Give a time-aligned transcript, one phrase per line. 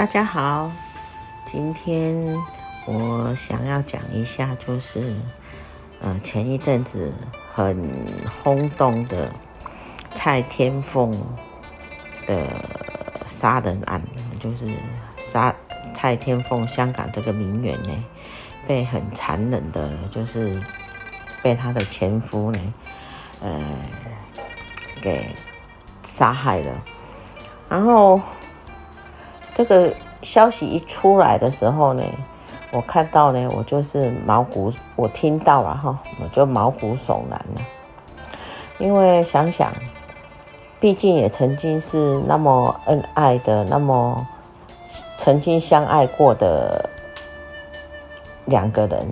[0.00, 0.72] 大家好，
[1.52, 2.26] 今天
[2.86, 5.14] 我想要讲一下，就是
[6.00, 7.12] 呃前一阵子
[7.54, 7.86] 很
[8.42, 9.30] 轰动的
[10.14, 11.12] 蔡天凤
[12.26, 12.46] 的
[13.26, 14.00] 杀人案，
[14.38, 14.64] 就是
[15.22, 15.54] 杀
[15.92, 18.04] 蔡天凤香港这个名媛呢，
[18.66, 20.58] 被很残忍的，就是
[21.42, 22.74] 被她的前夫呢，
[23.42, 23.62] 呃
[25.02, 25.36] 给
[26.02, 26.82] 杀害了，
[27.68, 28.18] 然后。
[29.60, 32.02] 这个消息一出来的时候呢，
[32.70, 37.60] 我看到呢，我就是毛骨，我听到了哈，我就毛骨悚然了。
[38.78, 39.70] 因为想想，
[40.80, 44.26] 毕竟也曾经是那么恩爱的，那么
[45.18, 46.88] 曾经相爱过的
[48.46, 49.06] 两个人，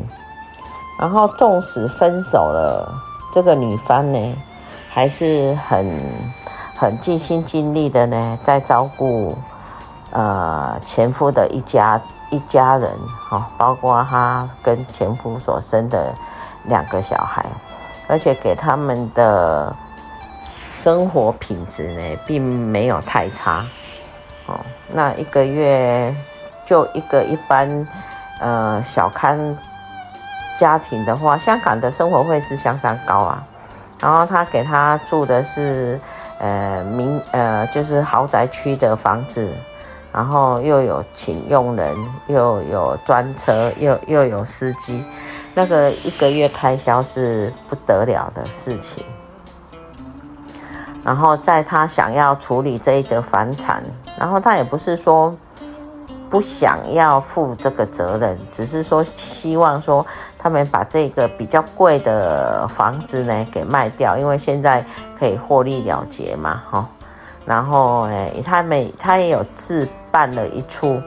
[0.99, 2.91] 然后纵使分手了，
[3.35, 4.35] 这个女方呢，
[4.89, 5.87] 还是很
[6.75, 9.37] 很尽心尽力的呢，在照顾。
[10.11, 12.91] 呃，前夫的一家一家人，
[13.29, 16.15] 哈，包括他跟前夫所生的
[16.65, 17.45] 两个小孩，
[18.09, 19.71] 而且给他们的
[20.81, 23.63] 生活品质呢，并没有太差，
[24.47, 24.59] 哦，
[24.95, 26.15] 那一个月
[26.65, 27.87] 就一个一般
[28.41, 29.57] 呃小康
[30.59, 33.43] 家庭的话，香港的生活费是相当高啊，
[34.01, 36.01] 然后他给他住的是
[36.39, 39.53] 呃民呃就是豪宅区的房子。
[40.13, 41.97] 然后又有请佣人，
[42.29, 45.05] 又有专车，又又有司机，
[45.55, 49.05] 那个一个月开销是不得了的事情。
[51.05, 53.83] 然后在他想要处理这一个房产，
[54.19, 55.35] 然后他也不是说
[56.29, 60.05] 不想要负这个责任，只是说希望说
[60.39, 64.85] 他们把这个比较贵的房子呢给卖掉，因为现在
[65.19, 66.89] 可以获利了结嘛，哈。
[67.47, 71.01] 然后，哎，他们他也有自办了一处，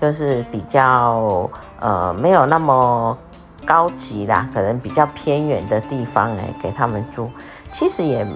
[0.00, 1.48] 就是比较
[1.80, 3.16] 呃没有那么
[3.64, 7.30] 高级啦，可能比较偏远的地方，哎，给他们住，
[7.70, 8.26] 其实也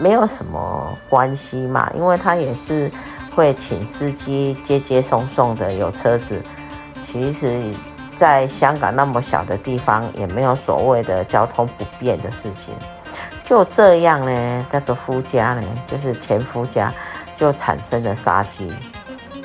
[0.00, 2.90] 没有什么关系嘛，因为他也是
[3.34, 6.42] 会请司机接接送送的，有车子。
[7.02, 7.60] 其实，
[8.14, 12.74] 在香港那么小的地方，也没有所谓的交通不便的事情。
[13.44, 16.92] 就这样呢，这个夫家呢，就是前夫家，
[17.36, 18.72] 就产生了杀机，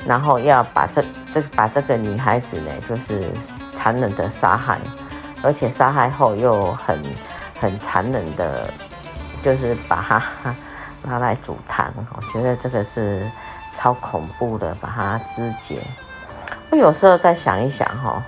[0.06, 3.26] 然后要把这这把这个女孩子呢，就是
[3.74, 4.78] 残忍的杀害，
[5.42, 7.02] 而且杀害后又很
[7.60, 8.70] 很残忍的，
[9.42, 10.54] 就是把她
[11.02, 11.92] 拿来煮汤。
[12.14, 13.22] 我觉得这个是
[13.74, 15.80] 超恐怖的，把它肢解。
[16.70, 18.22] 我有时候在想一想哈。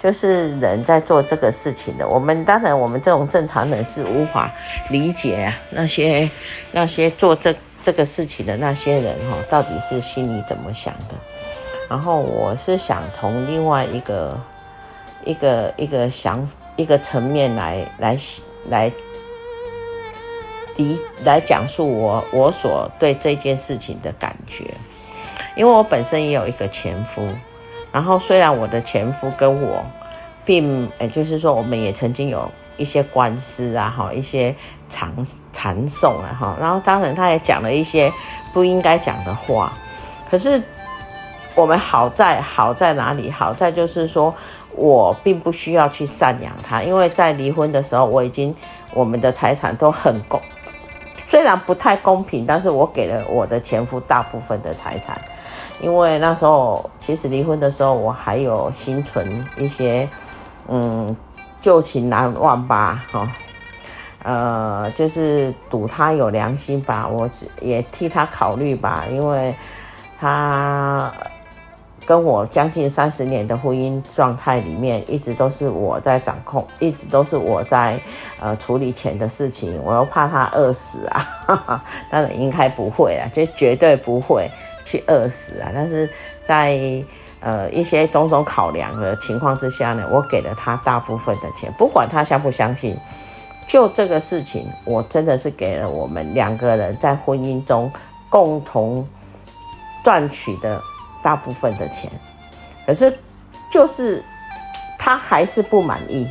[0.00, 4.48] 就是人在做这个事情的，我们当然我们这种正常人是无法
[4.90, 6.30] 理解，那些
[6.70, 7.52] 那些做这
[7.88, 11.14] 这个事情的那些人哈，到底是心里怎么想的？
[11.88, 14.38] 然后我是想从另外一个
[15.24, 16.46] 一个一个想
[16.76, 18.18] 一个层面来来
[18.68, 18.92] 来
[20.76, 24.64] 理来讲述我我所对这件事情的感觉，
[25.56, 27.26] 因为我本身也有一个前夫。
[27.90, 29.82] 然后，虽然我的前夫跟我，
[30.44, 34.56] 并，也就是说，我们也曾经有一些官司啊，哈，一些
[34.88, 35.12] 缠
[35.52, 36.56] 缠讼啊，哈。
[36.58, 38.10] 然后，当然，他也讲了一些
[38.54, 39.70] 不应该讲的话。
[40.30, 40.62] 可是，
[41.54, 43.30] 我们好在好在哪里？
[43.30, 44.34] 好在就是说
[44.72, 48.54] 我并不需要去赡养他，因为在离婚的时候，我已经
[48.94, 50.40] 我们的财产都很公，
[51.26, 55.20] 虽然不太公平，但是我给了我的前夫大部分的财产。
[55.80, 60.08] 因为那时候，其实离婚的时候，我还有心存一些，
[60.66, 61.16] 嗯，
[61.60, 63.32] 旧情难忘吧，哈，
[64.22, 67.28] 呃，就是赌他有良心吧，我
[67.60, 69.54] 也替他考虑吧，因为
[70.18, 71.12] 他
[72.06, 78.00] 跟我将近三十年的婚姻状态里面，一直都是我在掌控，一直都是我在
[78.40, 84.50] 呃处理钱的事情，我又怕他饿死啊，哈哈，当然应该不会啊，这绝对不会。
[84.90, 85.70] 去饿死啊。
[85.74, 86.08] 但是
[86.42, 86.72] 在
[87.40, 92.96] 呃一些种种考量的情况之下呢，我给了他大部分的钱，不管他相不相信。
[93.66, 97.92] 就这个事情，我真的是给了我们两个人在婚姻中
[98.30, 99.06] 共同
[100.02, 100.80] 赚取的
[101.22, 102.10] 大部分的钱，
[102.86, 103.14] 可是
[103.70, 104.24] 就是
[104.98, 106.26] 他还是不满意，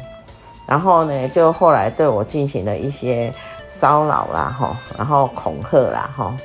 [0.67, 3.31] 然后呢，就后来对我进行了一些
[3.69, 6.35] 骚扰啦，哈，然后恐吓啦，哈，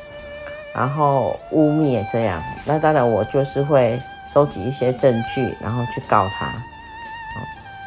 [0.74, 6.52] 然后污蔑这样，那当然我就是会收集一些证据，然后去告他，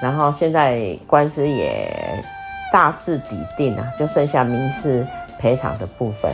[0.02, 2.24] 然后现在官司也。
[2.72, 5.08] 大致底定了，就剩下民事
[5.40, 6.30] 赔偿的部分。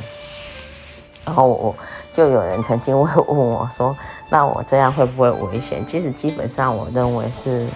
[1.23, 1.75] 然后我
[2.11, 3.95] 就有人曾经会问我说
[4.31, 7.67] ：“那我这样会不会危险？”其实基本上我认为是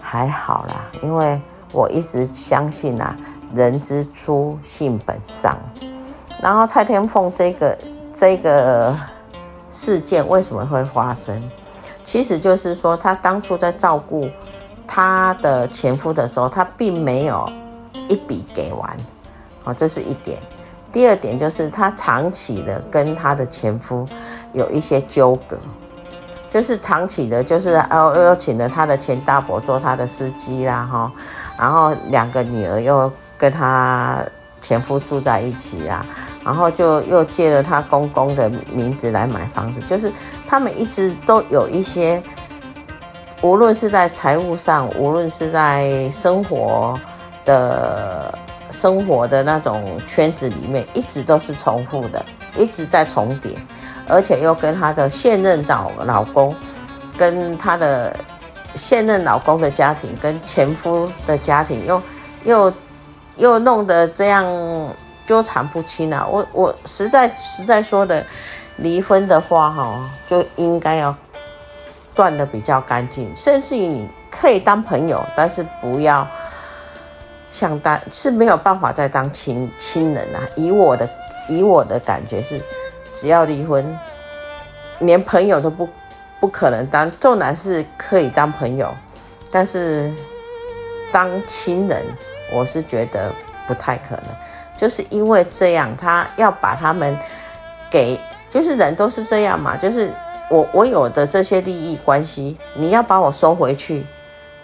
[0.00, 1.40] 还好啦，因为
[1.72, 3.16] 我一直相信啊，
[3.52, 5.58] 人之初性本善。
[6.40, 7.76] 然后蔡天凤这个
[8.14, 8.94] 这个
[9.70, 11.42] 事件为什么会发生？
[12.04, 14.30] 其实就是说，她当初在照顾
[14.86, 17.48] 她的前夫的时候，她并没有。
[18.10, 18.96] 一笔给完，
[19.64, 20.38] 哦，这是一点。
[20.90, 24.08] 第二点就是她长期的跟她的前夫
[24.54, 25.58] 有一些纠葛，
[26.48, 31.12] 就是长期的，就是哦又请了她的前大伯做她的司机啦，哈，
[31.58, 34.24] 然后两个女儿又跟她
[34.62, 36.06] 前夫住在一起啊，
[36.48, 40.10] 然后就又借了她公公的名字来买房子，就是
[40.46, 42.22] 他们一直都有一些，
[43.42, 46.98] 无论是在财务上，无论是在生活。
[47.44, 48.38] 的
[48.70, 52.22] 生活的那种圈子里面，一直都是重复的，
[52.58, 53.52] 一直在重叠，
[54.06, 56.54] 而且又跟她的现任老老公，
[57.16, 58.14] 跟她的
[58.74, 62.02] 现任老公的家庭，跟前夫的家庭，又
[62.44, 62.72] 又
[63.38, 64.44] 又弄得这样
[65.28, 66.26] 纠缠不清啊！
[66.28, 68.24] 我我实在实在说的，
[68.78, 71.14] 离婚的话哈，就应该要
[72.14, 76.26] 断的比较干净，甚至于你可以当朋友，但是不要。
[77.50, 80.40] 想当是没有办法再当亲亲人啊！
[80.54, 81.08] 以我的
[81.48, 82.60] 以我的感觉是，
[83.14, 83.98] 只要离婚，
[84.98, 85.88] 连朋友都不
[86.40, 87.10] 不可能当。
[87.12, 88.94] 纵然是可以当朋友，
[89.50, 90.12] 但是
[91.10, 92.02] 当亲人，
[92.52, 93.32] 我是觉得
[93.66, 94.24] 不太可能。
[94.78, 97.14] 就是因为这样，他要把他们
[97.90, 99.76] 给，就是人都是这样嘛。
[99.76, 100.10] 就是
[100.48, 104.06] 我我有的这些利益关系，你要把我收回去，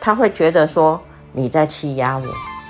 [0.00, 0.98] 他会觉得说
[1.32, 2.24] 你在欺压我。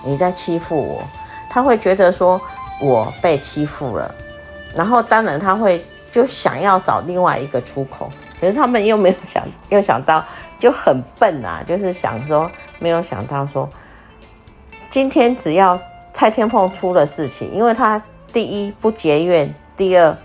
[0.07, 1.03] 你在欺负我，
[1.49, 2.39] 他会觉得说
[2.83, 4.15] 我被欺负了，
[4.77, 5.83] 然后当然他会
[6.13, 10.23] 就想要找另外一个出口，可是他们又没有想，又想到
[10.59, 13.67] 就很笨啊，就是想说没有想到说，
[14.91, 15.81] 今天只要
[16.15, 18.01] 蔡天凤出了事情，因为他
[18.33, 20.17] 第一不结怨，第二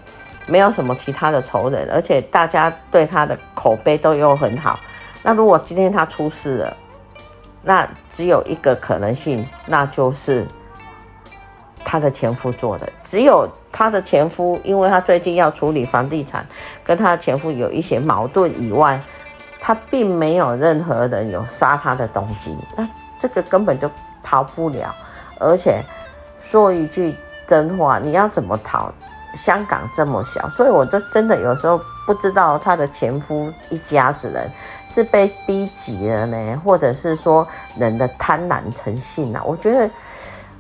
[0.46, 4.80] 没有什么其他的仇人，而且大家对他的口碑都又很好，
[5.24, 6.78] 那如果今天他出事了。
[7.62, 10.48] 那只有一个可能性，那就是
[11.84, 12.90] 他的前夫做的。
[13.04, 16.48] 只有他的前夫，因为他最近要处理房地产，
[16.86, 19.02] 跟他的前夫有一些矛盾以外，
[19.60, 22.58] 他并没有任何人有杀他的动机。
[22.78, 22.88] 那
[23.20, 23.92] 这个根本就
[24.24, 24.96] 逃不了。
[25.40, 25.82] 而且
[26.42, 27.16] 说一句
[27.48, 28.92] 真话，你要怎么逃？
[29.36, 34.50] 香港这么小，所以我就真的有时候不知道他的前夫一家子人。
[34.92, 39.42] 是被逼急了呢，或者是说人的贪婪成性啊？
[39.46, 39.88] 我觉得，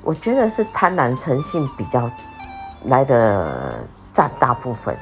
[0.03, 2.07] 我觉得是贪婪成性比较
[2.86, 3.79] 来的
[4.13, 4.95] 占大部分，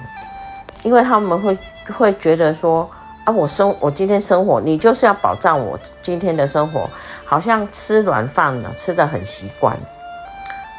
[0.81, 1.57] 因为他们会
[1.93, 2.89] 会觉得说
[3.25, 6.89] 啊，我生我今天生活，你就是要保障我今天的生活，
[7.27, 9.77] 好像吃软饭了，吃的很习惯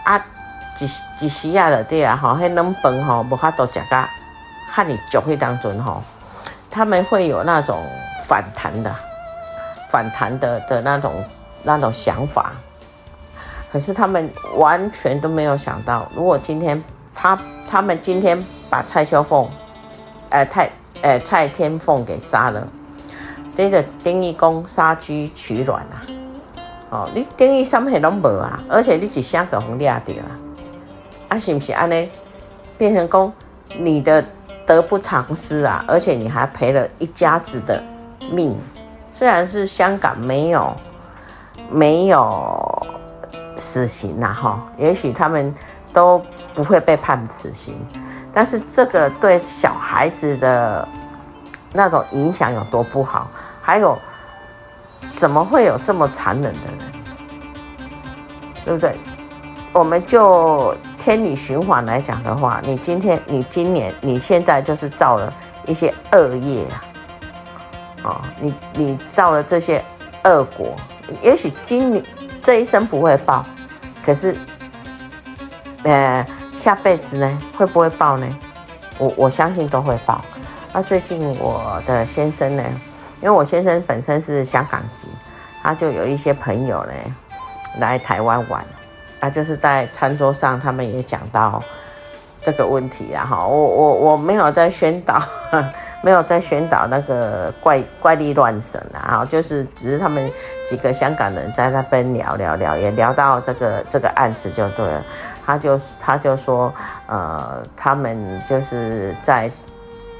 [0.05, 0.19] 啊，
[0.75, 4.09] 几几时啊的对啊，哈，还能饭哈，无法度食噶，
[4.73, 6.02] 和你酒会当中哈，
[6.71, 7.85] 他们会有那种。
[8.21, 8.95] 反弹的，
[9.88, 11.25] 反弹的的那种
[11.62, 12.52] 那种想法，
[13.73, 17.38] 可是他们完全都没有想到，如果今天他
[17.71, 19.49] 他们今天把蔡秋凤，
[20.28, 22.69] 呃蔡呃蔡天凤给杀了，
[23.57, 26.05] 这个等于讲杀鸡取卵啊！
[26.90, 30.30] 哦，你等于什么都没啊，而且你一声就红抓掉啊，
[31.28, 32.11] 啊是不是安尼？
[32.76, 33.33] 变成讲
[33.76, 34.25] 你的
[34.64, 37.83] 得不偿失啊，而且你还赔了一家子的。
[38.30, 38.54] 命
[39.11, 40.76] 虽然是香港没有
[41.71, 42.87] 没有
[43.57, 45.54] 死刑呐，哈，也许他们
[45.95, 46.23] 都
[46.54, 47.75] 不会被判死刑，
[48.33, 50.87] 但是这个对小孩子的
[51.73, 53.26] 那种影响有多不好？
[53.62, 53.99] 还有，
[55.14, 56.78] 怎么会有这么残忍的人？
[58.64, 58.95] 对不对？
[59.73, 60.76] 我们就。
[61.00, 65.33] 天理循环来讲的话，你今天、你今年、你现在就是造了
[65.64, 66.85] 一些恶业啊，
[68.02, 69.83] 哦，你你造了这些
[70.25, 70.76] 恶果，
[71.23, 72.05] 也许今年
[72.43, 73.43] 这一生不会报，
[74.05, 74.37] 可是，
[75.85, 78.26] 呃，下辈子呢会不会报呢？
[78.99, 80.23] 我我相信都会报。
[80.75, 82.62] 那最近我的先生呢，
[83.21, 85.09] 因为我先生本身是香港籍，
[85.63, 86.93] 他就有一些朋友呢
[87.79, 88.65] 来台湾玩。
[89.21, 91.61] 啊，就是在餐桌上，他们也讲到
[92.41, 95.21] 这个问题啊，哈，我我我没有在宣导，
[96.03, 100.31] 没有在宣导那个怪怪力乱神啊，哈就是只是他们
[100.71, 105.05] 几个香港人在那边聊聊聊，也聊到这个这个案子就对了，
[105.45, 106.73] 他就他就说，
[107.09, 109.51] 呃，他们就是在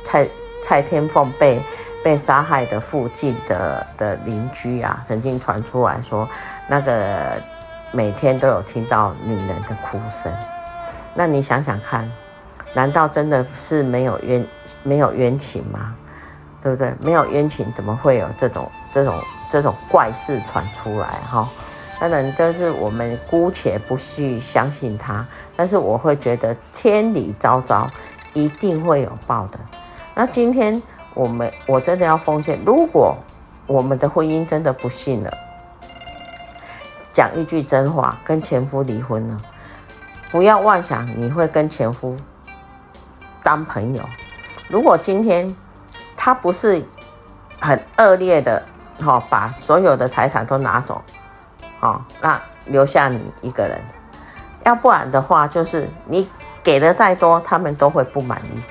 [0.03, 0.27] 蔡
[0.65, 1.63] 蔡天凤被
[2.03, 6.29] 被杀害的附近的的邻居啊，曾经传出来说
[6.69, 7.41] 那个。
[7.91, 10.31] 每天都有听到女人的哭声，
[11.15, 12.07] 那你想想看，
[12.75, 14.47] 难道真的是没有冤
[14.83, 15.95] 没有冤情吗？
[16.61, 16.93] 对不对？
[17.01, 21.07] 没有冤情，怎么会有这种这种这种怪事传出来？
[21.31, 21.49] 哈，
[21.99, 25.27] 当然，就是我们姑且不去相信他，
[25.57, 27.91] 但是我会觉得天理昭昭，
[28.35, 29.59] 一定会有报的。
[30.15, 30.83] 那今天
[31.19, 33.17] 我们我真的要奉献，如果
[33.67, 35.31] 我们的婚姻真的不幸了。
[37.13, 39.37] 讲一句真话，跟前夫离婚了，
[40.31, 42.17] 不要妄想你会跟前夫
[43.43, 44.09] 当朋友。
[44.69, 45.53] 如果今天
[46.17, 46.87] 他不是
[47.59, 48.63] 很恶劣的，
[49.01, 51.03] 哈，把所有的财产都拿走，
[51.81, 53.81] 哦，那留下你一个人。
[54.65, 56.29] 要不然的话，就是你
[56.63, 58.63] 给的再多，他们都会不满意，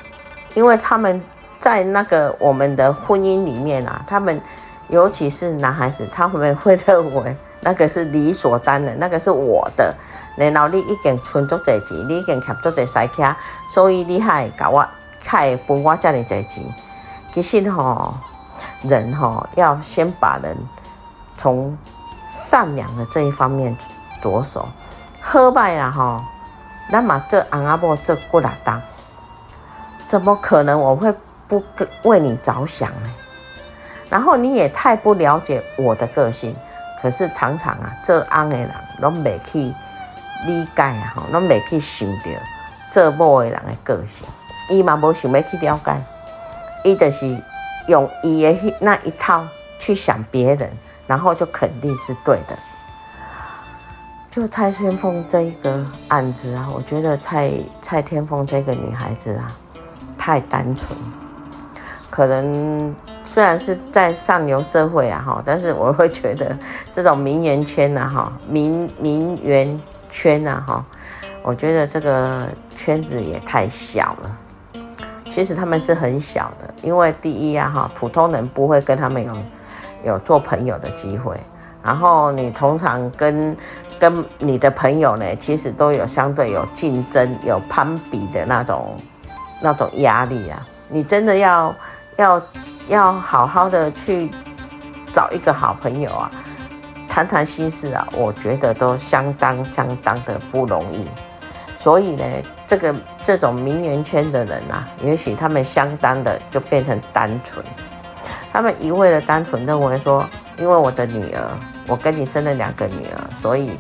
[0.54, 1.22] 因为他们
[1.60, 4.42] 在那个我们的婚姻里面啊，他们
[4.90, 7.36] 尤其是男孩子，他们会认为。
[7.60, 9.94] 那个是理所当然，那个是我的。
[10.38, 13.36] 然后你已经存足侪钱，你已经欠足侪塞卡，
[13.74, 14.88] 所以你还搞我，
[15.26, 16.64] 还分我这么侪钱。
[17.34, 18.14] 其实吼，
[18.84, 20.56] 人吼要先把人
[21.36, 21.76] 从
[22.30, 23.76] 善良的这一方面
[24.22, 24.66] 着手。
[25.20, 26.22] 好歹啦吼，
[26.92, 28.80] 那么这阿阿伯这不拉当，
[30.06, 31.12] 怎么可能我会
[31.48, 31.64] 不
[32.04, 33.10] 为你着想呢？
[34.10, 36.56] 然后你也太不了解我的个性。
[37.00, 39.72] 可是常常啊，做翁的人拢未去
[40.48, 42.30] 理解啊，吼，拢未去想着
[42.90, 44.28] 做某的人的个性，
[44.72, 46.02] 伊嘛无想要去了解，
[46.84, 47.40] 伊就是
[47.88, 49.46] 用伊的那一套
[49.78, 50.72] 去想别人，
[51.06, 52.58] 然后就肯定是对的。
[54.32, 59.52] 就蔡天凤这一个案子啊，我觉得蔡蔡天凤这个女孩子啊，
[60.18, 60.98] 太单纯，
[62.18, 62.94] 可能。
[63.30, 66.58] 虽然是在上流社会啊，哈，但是我会觉得
[66.94, 70.84] 这种名媛圈呐，哈，名名媛圈呐，哈，
[71.44, 72.48] 我觉得这个
[72.78, 74.38] 圈子也太小了。
[75.30, 79.34] 其实他们是很小的，因为第一啊，哈，普通人不会跟他们有
[80.06, 81.38] 有做朋友的机会。
[81.84, 83.56] 然后你通常跟
[84.00, 88.96] 跟你的朋友呢，其实都有相对有竞争、有攀比的那种
[89.62, 90.66] 那种压力啊。
[90.88, 91.76] 你真的要
[92.18, 92.42] 要。
[92.90, 94.32] 要好好的去
[95.14, 96.32] 找一个好朋友啊，
[97.10, 101.06] 谈谈心事啊，我觉得都相当相当的不容易。
[101.78, 102.24] 所以呢，
[102.66, 102.96] 这个
[103.26, 107.62] 这种名媛圈的人啊，也许他们相当的就变成单纯，
[108.54, 110.26] 他们一味的单纯认为说，
[110.58, 111.42] 因为我的女儿，
[111.88, 113.72] 我跟你生了两个女儿，所以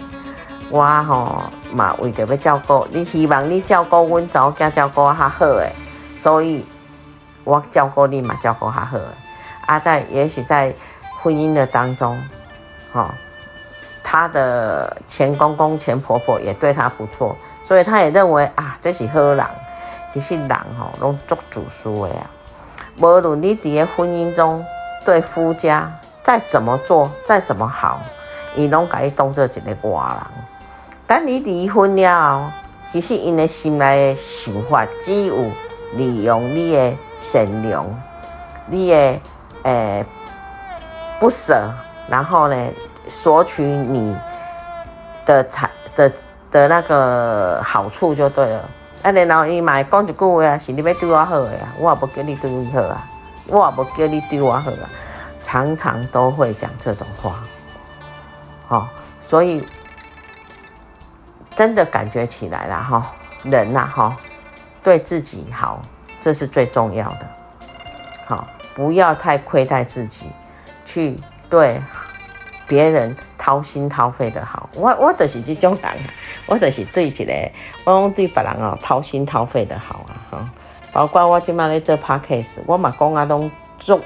[0.69, 5.71] 我吼嘛为着要照顾你，希望你照顾阮查某囝照顾较好诶，
[6.21, 6.65] 所以。
[7.47, 8.97] 我照顾你嘛，照顾他好。
[9.67, 10.73] 啊，在也许在
[11.21, 12.21] 婚姻的当中，
[12.91, 13.09] 哈，
[14.03, 19.45] 他的前公公、前婆婆也对他不错，所以他也认为啊，这是好人。
[20.13, 22.29] 其实人吼，拢做主书的呀。
[22.97, 24.65] 无论你伫个婚姻中
[25.05, 25.89] 对夫家
[26.23, 28.01] 再怎么做，再怎么好，
[28.55, 30.45] 伊拢甲你当做一个外人。
[31.05, 32.51] 等你离婚了后，
[32.91, 35.35] 其实因的心内的想法只有
[35.93, 36.97] 利用你的。
[37.19, 37.85] 善良，
[38.67, 39.19] 你的
[39.63, 40.05] 诶、
[41.19, 41.71] 不舍，
[42.07, 42.55] 然后呢，
[43.09, 44.15] 索取你
[45.25, 46.11] 的财的
[46.51, 48.69] 的那个好处就对了。
[49.03, 53.03] 啊，然后伊嘛会讲一句话啊，是你要对我好的呀，我也不叫你对我好啊，
[53.47, 54.89] 我也不叫你对我好啊，
[55.43, 57.35] 常常都会讲这种话。
[58.67, 58.87] 好、哦，
[59.27, 59.67] 所以
[61.55, 63.11] 真的感觉起来了哈，
[63.43, 64.15] 人呐哈，
[64.83, 65.81] 对自己好。
[66.21, 67.27] 这是最重要的，
[68.25, 70.25] 好，不要太亏待自己，
[70.85, 71.19] 去
[71.49, 71.81] 对
[72.67, 74.69] 别人掏心掏肺的好。
[74.73, 75.91] 我我就是这种人，
[76.45, 77.51] 我就是对一个，
[77.85, 80.49] 我讲对别人哦掏心掏肺的好啊哈。
[80.91, 83.99] 包括我今麦咧做 podcast，我嘛讲啊拢做，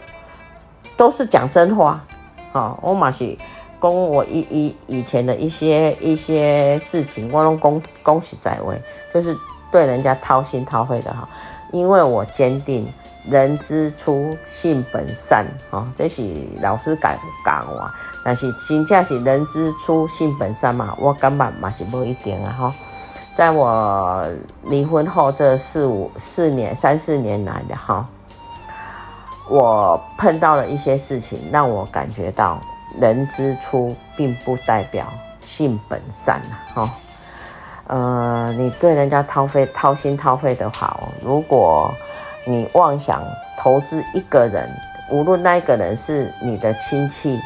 [0.97, 2.03] 都是讲真话。
[2.51, 3.37] 哈，我嘛是
[3.81, 8.79] 讲我以以以前的一些一些事情，我拢恭恭喜在位，
[9.13, 9.35] 就是
[9.71, 11.29] 对人家掏心掏肺的好，
[11.71, 12.87] 因为我坚定。
[13.29, 16.23] 人之初，性本善，哦，这是
[16.59, 17.93] 老师讲讲话，
[18.25, 20.95] 但是真正是人之初，性本善嘛？
[20.97, 22.73] 我感觉嘛是不一定啊，哈。
[23.35, 24.27] 在我
[24.63, 28.07] 离婚后这四五四年三四年来的哈，
[29.47, 32.59] 我碰到了一些事情，让我感觉到
[32.99, 35.05] 人之初并不代表
[35.43, 36.89] 性本善啊，哈。
[37.91, 41.93] 呃，你对人家掏肺掏心掏肺的好，如果。
[42.43, 43.23] 你妄想
[43.55, 44.67] 投资一个人，
[45.11, 47.39] 无论那一个人是你的亲戚，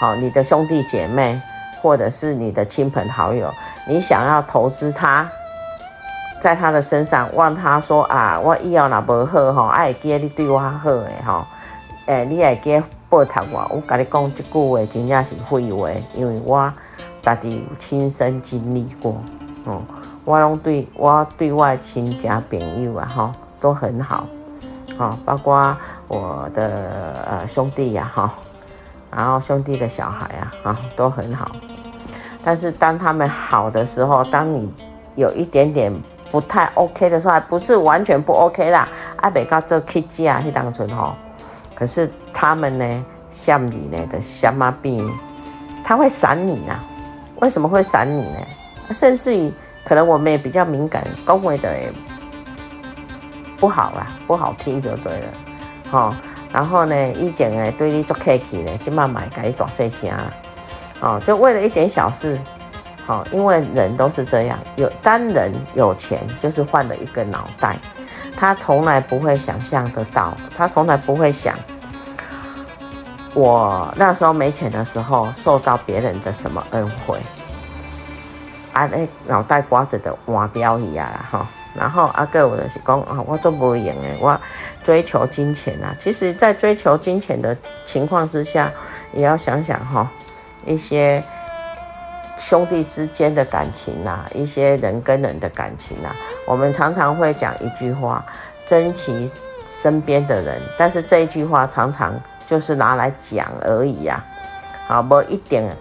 [0.00, 1.38] 好，你的兄弟姐妹，
[1.82, 3.52] 或者是你的亲朋好友，
[3.86, 5.30] 你想要投资他，
[6.40, 11.44] 在他的身上，望他说啊，我以后若无好吼，爱记你对我好诶吼，
[12.06, 16.72] 诶，你会记报答我，我跟你讲这句话真正是废话，因为我
[17.20, 19.14] 家己有亲身经历过，
[19.68, 19.84] 嗯，
[20.24, 24.26] 我拢对我对外亲家朋友啊，哈，都很好。
[24.98, 25.76] 哈，包括
[26.08, 28.32] 我的呃兄弟呀，哈，
[29.14, 31.52] 然后兄弟的小孩啊，啊，都很好。
[32.42, 34.72] 但是当他们好的时候，当你
[35.16, 35.92] 有一点点
[36.30, 38.88] 不太 OK 的时候，还不是完全不 OK 啦。
[39.16, 41.14] 阿北告做 K G 啊，去当中哈。
[41.74, 45.06] 可是他们呢，像你呢的什么病，
[45.84, 46.80] 他会闪你啊？
[47.40, 48.40] 为什么会闪你呢？
[48.90, 49.52] 甚至于
[49.84, 51.92] 可能我们也比较敏感，恭维的也。
[53.60, 55.26] 不好啦，不好听就对了，
[55.90, 56.14] 哦，
[56.52, 60.08] 然后呢，以前呢对你做客气呢，就慢慢改大声声，
[61.00, 62.38] 哦，就为了一点小事，
[63.08, 67.76] 哦，因为人都是这样，有单人有钱，就是换了一个脑袋，
[68.36, 71.58] 他从来不会想象得到，他从来不会想，
[73.34, 77.18] 我那时候没钱的时候受到别人的什么恩惠，
[78.72, 81.46] 啊，那脑袋瓜子的换标一样哈。
[81.74, 84.40] 然后阿哥，我就是讲啊，我做不赢诶，我
[84.82, 85.94] 追求金钱啊。
[85.98, 88.72] 其实，在追求金钱的情况之下，
[89.12, 90.10] 也要想想哈，
[90.66, 91.22] 一些
[92.36, 96.08] 兄弟之间的感情呐，一些人跟人的感情呐。
[96.46, 98.24] 我们常常会讲一句话：
[98.66, 99.30] 珍惜
[99.66, 100.60] 身边的人。
[100.76, 104.24] 但是这一句话常常就是拿来讲而已呀，
[104.88, 105.76] 啊，不一点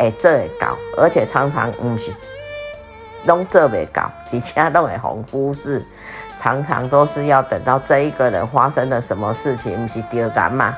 [0.00, 2.10] 哎，做会搞，而且常常不是。
[3.24, 5.84] 拢做未到，而且拢会红忽视，
[6.38, 10.74] 常常都是要等到这一个人发生了什么事情，不是丢干嘛，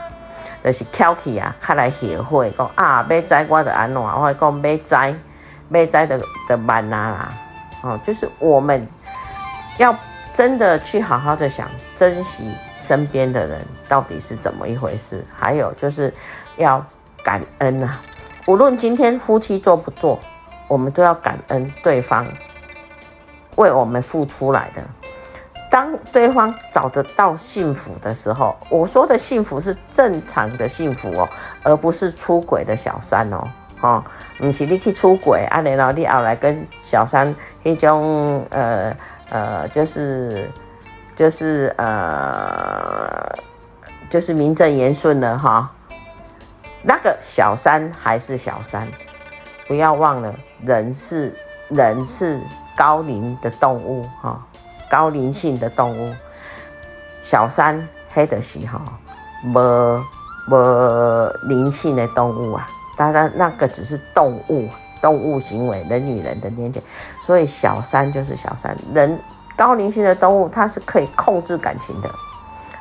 [0.60, 5.14] 就是翘起啊，开来协会讲啊，要栽我的安怎，我会讲要栽，
[5.68, 7.32] 要栽的的慢啊啦，
[7.82, 8.84] 哦，就是我们
[9.78, 9.94] 要
[10.34, 16.12] 真的去好好的想，珍惜身边的人到底是怎么一回事，还有就是
[16.56, 16.84] 要
[17.22, 18.00] 感恩啊，
[18.52, 20.20] 无论今天夫妻做不做。
[20.68, 22.26] 我们都要感恩对方
[23.56, 24.82] 为我们付出来的。
[25.70, 31.28] 当对方找得到幸福的时候，我说的幸福是正常的幸福哦，
[31.62, 33.48] 而不是出轨的小三哦。
[33.80, 34.04] 哦，
[34.36, 38.94] 不是你去出轨，啊，然后你后来跟小三一种呃
[39.30, 40.50] 呃，就是
[41.16, 43.18] 就是呃，
[44.10, 45.70] 就是名正言顺的哈、
[46.82, 48.88] 那个小三还是小三。
[49.68, 51.34] 不要忘了，人是
[51.68, 52.38] 人是
[52.76, 54.44] 高灵的动物哈，
[54.90, 56.14] 高灵性的动物。
[57.24, 58.80] 小三黑的时候，
[59.44, 60.04] 没
[60.48, 64.68] 没灵性的动物啊，当然那个只是动物，
[65.00, 66.82] 动物行为，人与人的连接。
[67.24, 69.18] 所以小三就是小三，人
[69.56, 72.10] 高灵性的动物，它是可以控制感情的，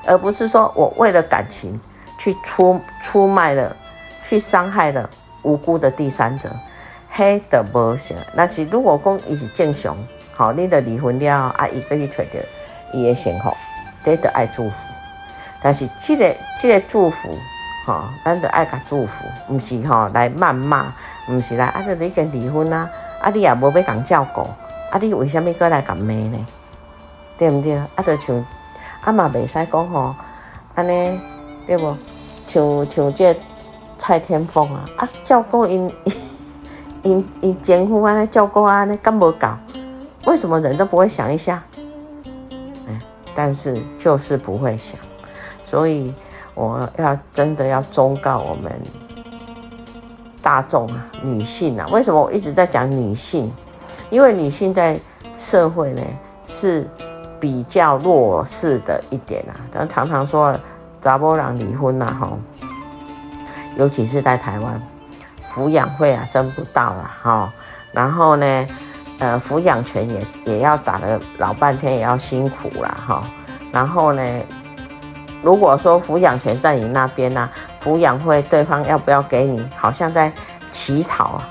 [0.08, 1.80] 而不是说我为了感情
[2.18, 3.74] 去出出卖了，
[4.24, 5.10] 去伤害了
[5.44, 6.50] 无辜的第三者。
[7.14, 9.98] 黑的无行，但是如果讲伊是正常，
[10.34, 12.40] 好，你的离婚了，啊，伊给你找着
[12.94, 13.54] 伊的幸福，
[14.02, 14.78] 这得爱祝福。
[15.62, 17.38] 但是这个这个祝福，
[17.86, 20.94] 哈，咱得爱甲祝福，不是哈来谩骂，
[21.28, 24.42] 不是来啊，你已经离婚啦，啊，你也无要共照顾，
[24.90, 26.48] 啊，你为什么过来共骂呢？
[27.38, 27.76] 对不对？
[27.76, 28.46] 啊，就像
[29.04, 30.16] 啊嘛，袂使讲吼，
[30.76, 31.20] 安尼
[31.68, 31.98] 对不？
[32.48, 33.36] 像像这
[34.02, 35.94] 蔡天凤啊，啊，照顾因。
[37.04, 39.56] 因因前夫安尼照顾安尼干无搞，
[40.26, 41.64] 为什么人都不会想一下？
[42.88, 43.02] 哎，
[43.34, 45.00] 但是就是不会想，
[45.66, 46.14] 所以
[46.54, 48.72] 我要真的要忠告我们
[50.44, 53.52] 大众啊，女性啊，为什么我一直在讲女性？
[54.12, 55.00] 因为女性在
[55.36, 56.02] 社会呢
[56.46, 56.88] 是
[57.40, 59.58] 比较弱势的一点啊。
[59.72, 60.56] 咱常常说
[61.00, 62.32] 查某人离婚呐，哈，
[63.78, 64.82] 尤其是在台湾，
[65.50, 67.52] 抚养费啊挣不到了哈。
[67.94, 68.68] 然后呢，
[69.20, 73.24] 呃，抚养权也也要打了老半天，也要辛苦了哈。
[73.72, 74.24] 然后呢，
[75.42, 77.50] 如果说抚养权在你那边呢、
[77.84, 79.66] 抚养费对方要不要给你？
[79.76, 80.32] 好像在
[80.70, 81.50] 乞讨啊！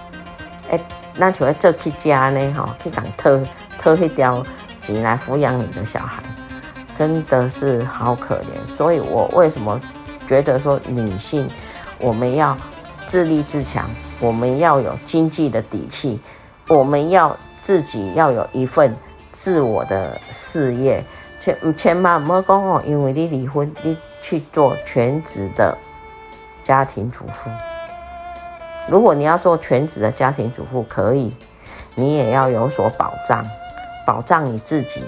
[0.71, 0.81] 哎，
[1.17, 3.41] 那就会这去家呢，哈，去讲偷
[3.79, 4.43] 偷一条
[4.79, 6.23] 钱来抚养你的小孩，
[6.95, 8.75] 真的是好可怜。
[8.75, 9.79] 所以我为什么
[10.27, 11.51] 觉得说女性
[12.01, 12.57] 我们要
[13.07, 16.21] 自立自强，我们要有经济的底气，
[16.69, 18.97] 我们要自己要有一份
[19.33, 21.05] 自我的事业。
[21.41, 25.77] 千千万不要讲哦，因为你离婚，你去做全职的
[26.63, 27.51] 家庭主妇。
[28.87, 31.35] 如果你要做全职的家庭主妇，可以，
[31.95, 33.43] 你也要有所保障，
[34.07, 35.03] 保障你自己，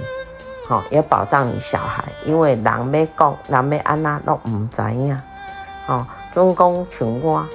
[0.66, 2.04] 好，也保障你小孩。
[2.24, 5.22] 因为人要讲，人要安那都唔知呀，
[5.86, 7.46] 哦，总共像我，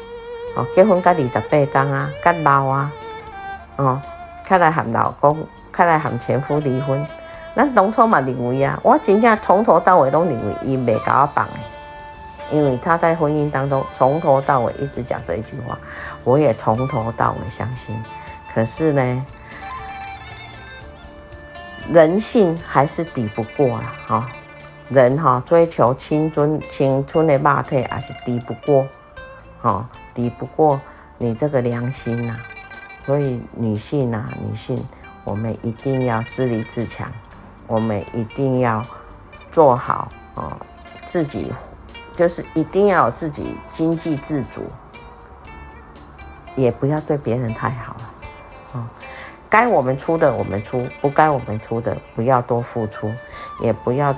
[0.56, 2.92] 哦，结婚才二十八天啊，甲老啊，
[3.78, 4.02] 哦，
[4.46, 7.06] 开来和老公，开来和前夫离婚。
[7.56, 11.48] 咱当初嘛认为啊，我真正从头到尾都认为伊袂甲我放，
[12.52, 15.76] 因为他在婚姻当中从头到尾一直讲这一句话，
[16.24, 17.96] 我也从头到尾相信。
[18.54, 19.26] 可是呢，
[21.92, 24.30] 人性还是抵不过啊，哈，
[24.90, 28.88] 人哈追求青春青春的肉体还是抵不过，
[29.62, 30.80] 哈，抵不过
[31.18, 32.38] 你这个良心呐。
[33.06, 34.82] 所以女性呐，女性，
[35.24, 37.12] 我们一定要自立自强。
[37.66, 38.86] 我们一定要
[39.52, 40.58] 做好哦，
[41.06, 41.52] 自己
[42.16, 44.66] 就是一定要自己经济自主，
[46.56, 48.14] 也不要对别人太好了
[48.72, 48.88] 哦。
[49.50, 53.12] 该我们出的我们出，不该我们出的不要多付出，
[53.60, 54.16] 也不要。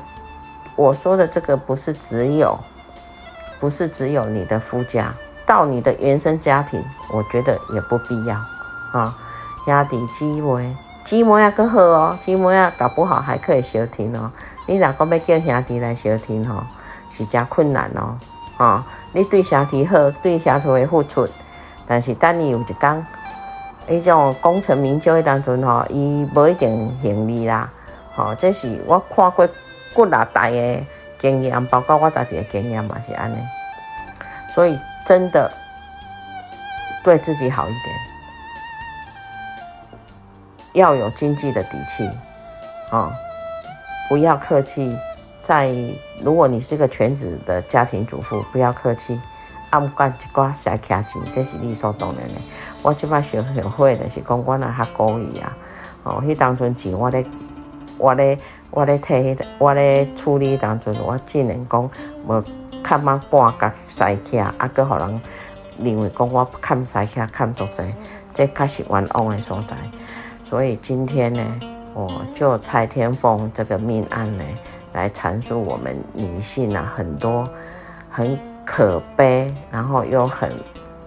[0.80, 2.58] 我说的这个不是只有，
[3.60, 5.14] 不是只有你的夫家，
[5.46, 8.34] 到你的原生家庭，我觉得也不必要
[8.94, 9.14] 啊。
[9.68, 10.74] 压底机会。
[11.04, 12.18] 姊妹啊，更好哦！
[12.24, 14.32] 姊妹啊，搞不好还可以相听哦。
[14.68, 16.64] 你若讲要叫兄弟来相听吼，
[17.12, 18.18] 是真困难哦。
[18.58, 21.28] 啊，你对兄弟好，对兄弟会付出，
[21.86, 23.06] 但是等你有一天，
[23.90, 27.70] 迄种功成名就的当中吼，伊无一定幸利啦。
[28.16, 29.46] 吼，这是我看过
[29.96, 30.86] 几大代的
[31.18, 33.38] 经验，包括我家己的经验嘛，是安尼。
[34.50, 35.52] 所以真的
[37.04, 37.96] 对自己好一点。
[40.74, 42.06] 要有经济的底气，
[42.92, 43.14] 啊、哦，
[44.08, 44.98] 不要客气。
[45.42, 45.74] 在
[46.22, 49.20] 如果你是个全职的家庭主妇，不要客气，
[49.72, 52.36] 按干一寡小客气，这是理所当然的。
[52.84, 55.58] 我即摆学学会的是讲我那较故意啊，
[56.04, 57.26] 哦，迄当阵钱我咧，
[58.00, 58.40] 我咧，
[58.72, 61.90] 我咧替迄个，我咧处理当中，我尽量讲
[62.26, 62.44] 无
[62.82, 65.22] 看嘛半角塞客，啊，搁互人
[65.84, 67.84] 认为讲我看塞客看足济，
[68.34, 69.76] 这较是冤枉的所在。
[70.44, 71.44] 所以今天呢，
[71.94, 74.44] 我就蔡天凤这个命案呢，
[74.94, 77.48] 来阐述我们女性啊很多
[78.10, 80.52] 很可悲，然后又很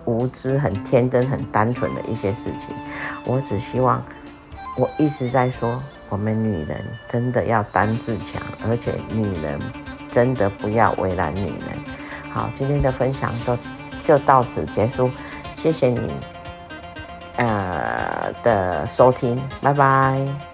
[0.05, 2.77] 无知、很天真、很单纯的一些事情。
[3.25, 4.03] 我只希望，
[4.79, 5.81] 我一直在说，
[6.13, 9.59] 我们女人真的要当自强，而且女人
[10.11, 11.79] 真的不要为难女人。
[12.31, 13.59] 好，今天的分享就
[14.05, 15.11] 就到此结束，
[15.57, 16.13] 谢谢你。
[17.37, 20.52] 呃的收听，拜拜。